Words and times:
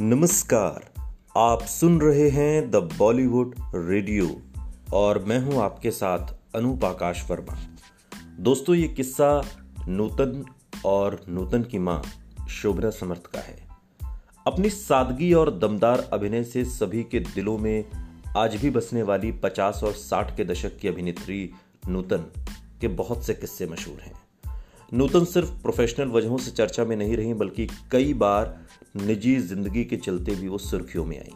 नमस्कार, 0.00 0.92
आप 1.36 1.62
सुन 1.62 2.00
रहे 2.00 2.28
हैं 2.30 2.70
द 2.70 2.76
बॉलीवुड 2.76 3.54
रेडियो 3.74 4.42
और 4.94 5.24
मैं 5.24 5.38
हूँ 5.38 5.62
आपके 5.62 5.90
साथ 5.90 6.34
अनूप 6.54 6.84
आकाश 6.84 7.30
वर्मा। 7.30 7.58
दोस्तों, 8.40 8.74
ये 8.74 8.88
किस्सा 8.88 9.44
नूतन 9.88 10.44
और 10.84 11.24
नूतन 11.28 11.62
की 11.62 11.78
माँ 11.78 12.02
शोभना 12.48 12.90
समर्थ 12.90 13.26
का 13.26 13.40
है। 13.40 13.68
अपनी 14.46 14.70
सादगी 14.70 15.32
और 15.32 15.58
दमदार 15.58 16.10
अभिनय 16.12 16.44
से 16.44 16.64
सभी 16.64 17.02
के 17.02 17.20
दिलों 17.20 17.58
में 17.58 17.84
आज 18.36 18.56
भी 18.56 18.70
बसने 18.70 19.02
वाली 19.02 19.32
50 19.32 19.80
और 19.84 19.92
60 19.92 20.36
के 20.36 20.44
दशक 20.44 20.78
की 20.78 20.88
अभिनेत्री 20.88 21.50
नूतन 21.88 22.32
के 22.80 22.88
बहुत 22.88 23.24
से 23.24 23.34
किस्से 23.34 23.66
मशहूर 23.66 24.00
हैं। 24.00 24.21
नूतन 24.94 25.24
सिर्फ़ 25.24 25.50
प्रोफेशनल 25.50 26.08
वजहों 26.08 26.38
से 26.38 26.50
चर्चा 26.50 26.84
में 26.84 26.96
नहीं 26.96 27.16
रही, 27.16 27.34
बल्कि 27.34 27.68
कई 27.90 28.14
बार 28.14 28.66
निजी 28.96 29.38
ज़िंदगी 29.38 29.84
के 29.84 29.96
चलते 29.96 30.34
भी 30.34 30.48
वो 30.48 30.58
सुर्खियों 30.58 31.04
में 31.04 31.20
आई। 31.20 31.32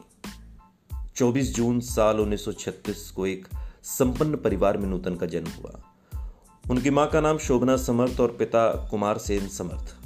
24 1.16 1.54
जून 1.54 1.80
साल 1.80 2.20
1936 2.20 3.10
को 3.10 3.26
एक 3.26 3.48
संपन्न 3.82 4.36
परिवार 4.36 4.78
में 4.78 4.88
नूतन 4.88 5.14
का 5.14 5.26
जन्म 5.26 5.48
हुआ। 5.48 5.82
उनकी 6.70 6.90
माँ 6.90 7.10
का 7.10 7.20
नाम 7.20 7.38
शोभना 7.38 7.76
समर्थ 7.76 8.20
और 8.20 8.28
पिता 8.28 8.88
कुमार 8.90 9.18
सेन 9.18 9.48
समर्थ। 9.48 9.96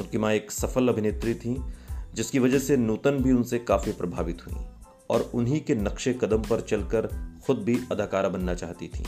उनकी 0.00 0.18
माँ 0.18 0.32
एक 0.32 0.50
सफल 0.50 0.88
अभिनेत्री 0.88 1.34
थी, 1.34 1.62
जिसकी 2.14 2.38
वजह 2.38 2.58
से 2.58 2.76
नूतन 2.76 3.10
भी 3.10 3.32
उनसे 3.32 3.58
काफ़ी 3.58 3.92
प्रभावित 3.92 4.46
हुई 4.46 4.64
और 5.10 5.30
उन्हीं 5.34 5.60
के 5.60 5.74
नक्शे 5.74 6.12
कदम 6.12 6.42
पर 6.42 6.60
चलकर 6.60 7.30
खुद 7.46 7.58
भी 7.58 7.80
अदाकारा 7.92 8.28
बनना 8.28 8.54
चाहती 8.54 8.88
थी। 8.88 9.04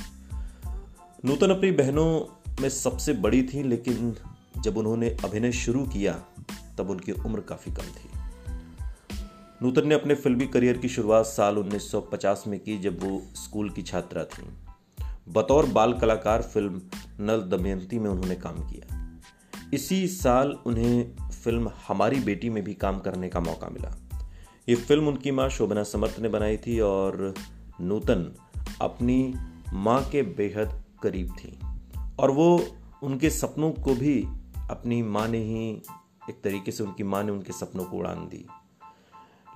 नूतन 1.25 1.51
अपनी 1.51 1.71
बहनों 1.71 2.39
में 2.61 2.69
सबसे 2.69 3.13
बड़ी 3.13 3.43
थी, 3.43 3.63
लेकिन 3.63 4.17
जब 4.59 4.77
उन्होंने 4.77 5.17
अभिनय 5.25 5.53
शुरू 5.53 5.87
किया, 5.87 6.13
तब 6.79 6.91
उनकी 6.91 7.13
उम्र 7.13 7.41
काफ़ी 7.41 7.73
कम 7.73 7.83
थी। 7.83 8.11
नूतन 9.63 9.89
ने 9.89 9.95
अपने 9.95 10.15
फिल्मी 10.15 10.47
करियर 10.47 10.79
की 10.79 10.89
शुरुआत 10.89 11.27
साल 11.27 11.59
1950 11.59 12.45
में 12.47 12.61
की, 12.61 12.79
जब 12.79 13.05
वो 13.05 13.23
स्कूल 13.35 13.71
की 13.71 13.83
छात्रा 13.83 14.25
थी। 14.25 14.43
बतौर 15.29 15.67
बाल 15.67 15.93
कलाकार 15.93 16.43
फ़िल्म 16.43 16.83
नल 17.21 17.41
दमयंती 17.41 17.99
में 17.99 18.11
उन्होंने 18.11 18.35
काम 18.35 18.55
किया। 18.55 19.21
इसी 19.75 20.09
साल 20.09 20.59
उन्हें 20.67 21.17
फ़िल्म 21.31 21.71
हमारी 21.89 22.21
बेटी 22.21 22.51
में 22.51 22.65
भी 22.65 22.75
काम 22.75 22.99
करने 22.99 23.29
का 23.29 23.41
मौका 23.41 23.69
मिला। 23.69 23.97
ये 24.69 24.75
फ़िल्म 24.75 25.09
उनकी 25.09 25.31
माँ 25.31 25.49
शोभना 25.49 25.83
समर्थ 25.83 26.21
ने 26.21 26.29
बनाई 26.29 26.57
थी 26.57 26.81
और 26.81 27.35
नूतन 27.81 28.35
अपनी 28.81 29.35
माँ 29.73 30.09
के 30.13 30.23
बेहद 30.23 30.83
करीब 31.03 31.29
थी। 31.29 31.59
और 32.19 32.31
वो 32.31 32.65
उनके 33.03 33.31
सपनों 33.31 33.73
को 33.73 33.95
भी 33.95 34.23
अपनी 34.71 35.03
माँ 35.03 35.29
ने 35.29 35.39
ही 35.39 35.83
एक 36.31 36.41
तरीके 36.45 36.73
से 36.73 36.85
उनकी 36.85 37.03
माँ 37.03 37.23
ने 37.23 37.33
उनके 37.33 37.53
सपनों 37.53 37.85
को 37.85 37.97
उड़ान 37.97 38.29
दी। 38.29 38.47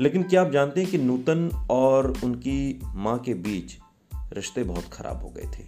लेकिन 0.01 0.23
क्या 0.23 0.43
आप 0.43 0.51
जानते 0.51 0.83
हैं 0.83 0.91
कि 0.91 0.99
नूतन 0.99 1.67
और 1.71 2.19
उनकी 2.25 2.81
माँ 2.85 3.19
के 3.19 3.35
बीच 3.35 3.79
रिश्ते 4.33 4.65
बहुत 4.65 4.85
खराब 4.85 5.23
हो 5.23 5.29
गए 5.29 5.51
थे? 5.59 5.65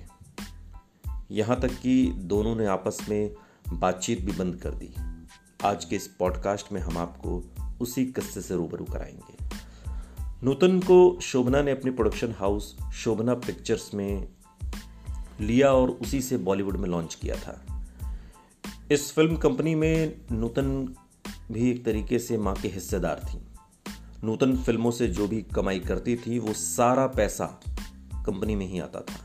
यहाँ 1.31 1.61
तक 1.61 1.69
कि 1.69 2.13
दोनों 2.17 2.57
ने 2.57 2.67
आपस 2.67 3.07
में 3.09 3.35
बातचीत 3.73 4.21
भी 4.21 4.33
बंद 4.33 4.57
कर 4.57 4.71
दी। 4.71 4.95
आज 5.65 5.85
के 5.85 5.97
इस 5.97 6.07
पॉडकास्ट 6.07 6.73
में 6.73 6.81
हम 6.81 6.99
आपको 6.99 7.45
उसी 7.81 8.07
किस्से 8.07 8.41
से 8.41 8.55
रूबरू 8.55 8.85
कराएँगे। 8.85 9.49
नूतन 10.43 10.81
को 10.81 11.21
शोभना 11.21 11.63
ने 11.63 11.71
अपनी 11.71 11.91
प्रोडक्शन 11.91 12.35
हाउस 12.39 12.77
शोभना 12.95 13.35
पिक्चर्स 13.35 13.95
में 13.95 14.29
लिया 15.41 15.73
और 15.73 15.91
उसी 15.91 16.21
से 16.21 16.37
बॉलीवुड 16.37 16.77
में 16.77 16.89
लॉन्च 16.89 17.15
किया 17.15 17.37
था। 17.37 17.65
इस 18.91 19.13
फ़िल्म 19.13 19.37
कंपनी 19.37 19.75
में 19.75 20.21
नूतन 20.33 20.95
भी 21.53 21.71
एक 21.71 21.85
तरीके 21.85 22.19
से 22.19 22.39
माँ 22.39 22.55
के 22.55 22.69
हिस्सेदार 22.69 23.27
थी। 23.29 23.39
नूतन 24.25 24.57
फ़िल्मों 24.57 24.91
से 24.91 25.09
जो 25.09 25.29
भी 25.29 25.43
कमाई 25.43 25.79
करती 25.79 26.17
थी, 26.17 26.39
वो 26.39 26.53
सारा 26.53 27.07
पैसा 27.07 27.61
कंपनी 28.27 28.57
में 28.57 28.67
ही 28.67 28.81
आता 28.81 29.01
था। 29.01 29.25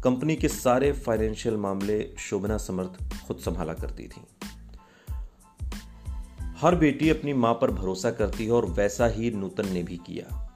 कंपनी 0.00 0.36
के 0.36 0.48
सारे 0.48 0.92
फाइनेंशियल 0.92 1.56
मामले 1.56 2.14
शोभना 2.18 2.56
समर्थ 2.56 3.26
खुद 3.26 3.36
संभाला 3.36 3.74
करती 3.74 4.08
थी। 4.08 4.20
हर 6.56 6.74
बेटी 6.74 7.08
अपनी 7.08 7.32
माँ 7.32 7.54
पर 7.54 7.70
भरोसा 7.70 8.10
करती 8.10 8.44
है 8.44 8.52
और 8.52 8.66
वैसा 8.66 9.06
ही 9.06 9.30
नूतन 9.30 9.72
ने 9.72 9.82
भी 9.82 9.96
किया। 9.96 10.46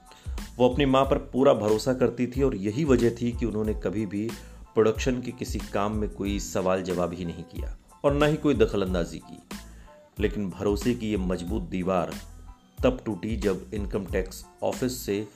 वो 0.57 0.69
अपनी 0.69 0.87
माँ 0.87 1.05
पर 1.05 1.19
पूरा 1.19 1.55
भरोसा 1.55 1.95
करती 1.95 2.27
थी 2.27 2.43
और 2.43 2.57
यही 2.57 2.85
वजह 2.85 3.11
थी 3.11 3.33
कि 3.33 3.47
उन्होंने 3.47 3.75
कभी 3.75 4.07
भी 4.07 4.31
प्रोडक्शन 4.75 5.21
के 5.21 5.33
किसी 5.33 5.59
काम 5.73 5.93
में 5.93 6.09
कोई 6.09 6.39
सवाल 6.41 6.83
जवाब 6.83 7.12
ही 7.12 7.25
नहीं 7.25 7.45
किया 7.45 7.77
और 8.05 8.15
ना 8.15 8.27
ही 8.27 8.37
कोई 8.37 8.55
दखलंदाजी 8.55 9.19
की। 9.19 9.39
लेकिन 10.21 10.51
भरोसे 10.51 10.95
की 10.95 11.11
ये 11.11 11.17
मज़बूत 11.17 11.62
दीवार 11.62 12.12
तब 12.83 13.03
टूटी 13.05 13.37
जब 13.37 13.71
इनकम 13.75 14.07
टैक्स 14.07 14.45
ऑफ़िस 14.62 14.97
से 14.97 15.27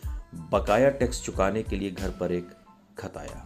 बकाया 0.53 0.91
टैक्स 0.91 1.23
चुकाने 1.23 1.63
के 1.63 1.77
लिए 1.77 1.91
घर 1.91 2.11
पर 2.11 2.33
एक 2.33 2.49
खत 2.99 3.17
आया। 3.17 3.45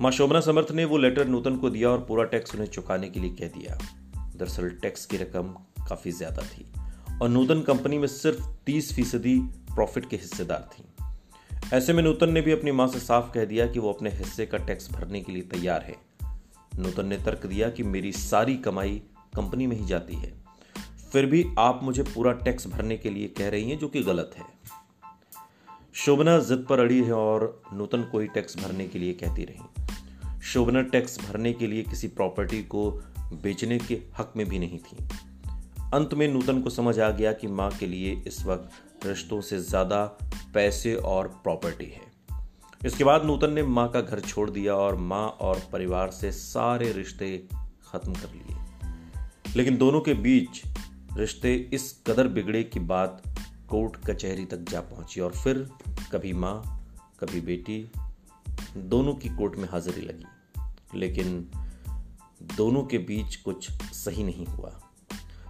माँ 0.00 0.10
शोभना 0.10 0.40
समर्थ 0.40 0.70
ने 0.70 0.84
वो 0.84 0.98
लेटर 0.98 1.28
नूतन 1.28 1.56
को 1.56 1.70
दिया 1.70 1.90
और 1.90 2.00
पूरा 2.00 2.24
टैक्स 2.24 2.54
उन्हें 2.54 2.68
चुकाने 2.68 3.08
के 3.08 3.20
लिए 3.20 3.30
कह 3.30 3.48
दिया। 3.58 3.78
दरअसल 4.36 4.70
टैक्स 4.82 5.06
की 5.06 5.16
रकम 5.16 5.54
काफ़ी 5.88 6.10
ज़्यादा 6.12 6.42
थी 6.42 6.66
और 7.22 7.28
नूतन 7.28 7.62
कंपनी 7.62 7.98
में 7.98 8.08
सिर्फ़ 8.08 8.46
तीस 8.66 8.92
फ़ीसदी 8.94 9.38
प्रॉफिट 9.74 10.08
के 10.10 10.16
हिस्सेदार 10.16 10.68
थी। 10.72 10.84
ऐसे 11.74 11.92
में 11.92 12.02
नूतन 12.02 12.30
ने 12.30 12.40
भी 12.40 12.52
अपनी 12.52 12.72
माँ 12.72 12.86
से 12.88 12.98
साफ़ 12.98 13.32
कह 13.32 13.44
दिया 13.44 13.66
कि 13.66 13.78
वो 13.78 13.92
अपने 13.92 14.10
हिस्से 14.10 14.46
का 14.46 14.58
टैक्स 14.58 14.90
भरने 14.92 15.20
के 15.20 15.32
लिए 15.32 15.42
तैयार 15.42 15.82
है। 15.82 15.96
नूतन 16.78 17.06
ने 17.06 17.16
तर्क 17.16 17.46
दिया 17.46 17.70
कि 17.70 17.82
मेरी 17.82 18.12
सारी 18.12 18.56
कमाई 18.56 19.02
कंपनी 19.36 19.66
में 19.66 19.76
ही 19.76 19.86
जाती 19.86 20.14
है। 20.14 20.32
फिर 21.12 21.26
भी 21.26 21.44
आप 21.58 21.80
मुझे 21.82 22.02
पूरा 22.02 22.32
टैक्स 22.32 22.66
भरने 22.66 22.96
के 22.96 23.10
लिए 23.10 23.28
कह 23.28 23.48
रही 23.48 23.70
हैं, 23.70 23.78
जो 23.78 23.88
कि 23.88 24.02
गलत 24.02 24.30
है। 24.38 24.44
शोभना 25.94 26.38
जिद 26.38 26.66
पर 26.70 26.80
अड़ी 26.80 27.02
है 27.02 27.12
और 27.12 27.62
नूतन 27.72 28.02
को 28.02 28.18
ही 28.18 28.26
टैक्स 28.26 28.56
भरने 28.58 28.88
के 28.88 28.98
लिए 28.98 29.12
कहती 29.12 29.44
रही। 29.44 29.60
शोभना 30.40 30.82
टैक्स 30.82 31.20
भरने 31.20 31.52
के 31.52 31.66
लिए 31.66 31.82
किसी 31.82 32.08
प्रॉपर्टी 32.08 32.62
को 32.62 32.90
बेचने 33.42 33.78
के 33.78 34.02
हक 34.18 34.32
में 34.36 34.48
भी 34.48 34.58
नहीं 34.58 34.78
थी। 34.78 35.08
अंत 35.94 36.14
में 36.14 36.28
नूतन 36.28 36.60
को 36.60 36.70
समझ 36.70 37.00
आ 37.00 37.10
गया 37.10 37.32
कि 37.32 37.46
माँ 37.46 37.70
के 37.70 37.86
लिए 37.86 38.22
इस 38.26 38.46
वक्त 38.46 39.06
रिश्तों 39.06 39.40
से 39.40 39.58
ज़्यादा 39.58 40.18
पैसे 40.58 40.94
और 40.94 41.28
प्रॉपर्टी 41.28 41.84
है। 41.84 42.12
इसके 42.86 43.04
बाद 43.04 43.24
नूतन 43.24 43.52
ने 43.52 43.62
माँ 43.62 43.90
का 43.90 44.00
घर 44.00 44.20
छोड़ 44.20 44.50
दिया 44.50 44.74
और 44.74 44.96
माँ 44.96 45.28
और 45.28 45.62
परिवार 45.72 46.10
से 46.10 46.32
सारे 46.32 46.92
रिश्ते 46.92 47.48
खत्म 47.92 48.14
कर 48.14 48.32
लिए। 48.32 48.56
लेकिन 49.56 49.76
दोनों 49.76 50.00
के 50.00 50.14
बीच 50.14 50.62
रिश्ते 51.16 51.70
इस 51.72 52.02
कदर 52.06 52.28
बिगड़े 52.28 52.62
की 52.62 52.80
बात 52.80 53.22
कोर्ट 53.68 54.06
कचहरी 54.06 54.44
तक 54.44 54.56
जा 54.56 54.80
पहुँची 54.80 55.20
और 55.20 55.32
फिर 55.32 55.70
कभी 56.12 56.32
माँ, 56.32 56.88
कभी 57.20 57.40
बेटी, 57.40 57.90
दोनों 58.76 59.14
की 59.14 59.28
कोर्ट 59.28 59.56
में 59.56 59.68
हाजिरी 59.68 60.00
लगी। 60.00 60.24
लेकिन 60.98 61.50
दोनों 62.42 62.82
के 62.82 62.98
बीच 62.98 63.36
कुछ 63.36 63.70
सही 63.72 64.24
नहीं 64.24 64.46
हुआ। 64.46 64.80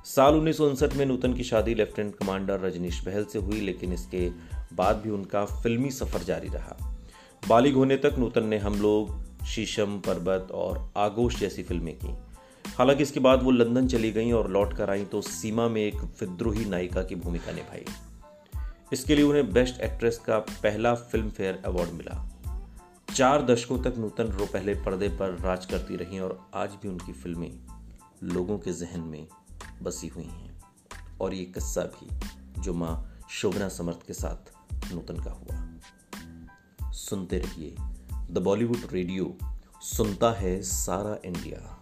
साल 0.04 0.34
उन्नीस 0.34 0.60
में 0.96 1.06
नूतन 1.06 1.34
की 1.34 1.44
शादी 1.44 1.74
लेफ्टिनेंट 1.74 2.16
कमांडर 2.16 2.60
रजनीश 2.60 3.04
बहल 3.06 3.24
से 3.24 3.38
हुई, 3.38 3.60
लेकिन 3.60 3.92
इसके 3.92 4.57
बाद 4.72 4.96
भी 4.96 5.10
उनका 5.10 5.44
फिल्मी 5.44 5.90
सफ़र 5.90 6.22
जारी 6.22 6.48
रहा। 6.48 6.94
बालिग 7.48 7.74
होने 7.74 7.96
तक 7.96 8.14
नूतन 8.18 8.46
ने 8.46 8.58
हम 8.58 8.74
लोग, 8.74 9.28
शीशम, 9.44 9.98
पर्वत 9.98 10.48
और 10.52 10.92
आगोश 10.96 11.38
जैसी 11.38 11.62
फ़िल्में 11.62 11.98
की। 11.98 12.14
हालाँकि 12.68 13.02
इसके 13.02 13.20
बाद 13.20 13.42
वो 13.42 13.50
लंदन 13.50 13.88
चली 13.88 14.12
गई 14.12 14.32
और 14.32 14.50
लौट 14.50 14.76
कर 14.76 14.90
आई 14.90 15.04
तो 15.04 15.22
सीमा 15.22 15.68
में 15.68 15.82
एक 15.82 15.94
विद्रोही 15.94 16.64
नायिका 16.64 17.02
की 17.02 17.14
भूमिका 17.14 17.52
निभाई। 17.52 17.84
इसके 18.92 19.14
लिए 19.14 19.24
उन्हें 19.24 19.52
बेस्ट 19.52 19.80
एक्ट्रेस 19.80 20.18
का 20.18 20.38
पहला 20.38 20.94
फ़िल्म 20.94 21.30
फेयर 21.30 21.62
अवार्ड 21.66 21.90
मिला। 21.90 22.30
चार 23.16 23.44
दशकों 23.44 23.78
तक 23.78 23.94
नूतन 23.98 24.24
रो 24.24 24.46
पहले 24.46 24.74
पर्दे 24.74 25.08
पर 25.08 25.38
राज 25.38 25.66
करती 25.66 25.96
रही 25.96 26.18
और 26.18 26.46
आज 26.54 26.70
भी 26.82 26.88
उनकी 26.88 27.12
फ़िल्में 27.12 27.58
लोगों 28.22 28.58
के 28.58 28.72
जहन 28.72 29.00
में 29.00 29.26
बसी 29.82 30.08
हुई 30.08 30.24
हैं। 30.24 30.60
और 31.20 31.34
ये 31.34 31.44
किस्सा 31.44 31.82
भी 31.82 32.08
जो 32.60 32.74
माँ 32.74 33.20
शोभना 33.30 33.68
समर्थ 33.68 34.06
के 34.06 34.12
साथ 34.12 34.57
नूतन 34.92 35.16
का 35.16 35.30
हुआ। 35.30 36.92
सुनते 36.92 37.38
रहिए 37.38 37.76
द 38.30 38.38
बॉलीवुड 38.38 38.78
रेडियो 38.92 39.38
सुनता 39.82 40.32
है 40.32 40.62
सारा 40.62 41.18
इंडिया। 41.24 41.74